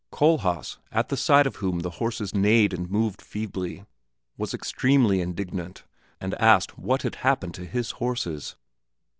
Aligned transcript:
Kohlhaas, 0.11 0.79
at 0.91 1.09
the 1.09 1.15
sight 1.15 1.45
of 1.45 1.57
whom 1.57 1.81
the 1.81 1.91
horses 2.01 2.33
neighed 2.33 2.73
and 2.73 2.89
moved 2.89 3.21
feebly, 3.21 3.85
was 4.35 4.51
extremely 4.51 5.21
indignant, 5.21 5.83
and 6.19 6.33
asked 6.41 6.75
what 6.75 7.03
had 7.03 7.17
happened 7.17 7.53
to 7.53 7.65
his 7.67 7.91
horses. 7.91 8.55